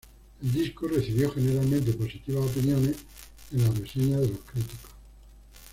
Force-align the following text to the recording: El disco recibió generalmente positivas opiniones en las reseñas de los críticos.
El 0.41 0.51
disco 0.51 0.87
recibió 0.87 1.29
generalmente 1.31 1.93
positivas 1.93 2.45
opiniones 2.45 2.95
en 3.51 3.61
las 3.61 3.77
reseñas 3.77 4.21
de 4.21 4.29
los 4.29 4.39
críticos. 4.39 4.89